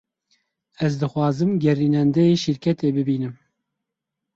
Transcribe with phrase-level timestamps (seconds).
[0.85, 3.33] Ez dixwazim gerînendeyê şirketê bibînim.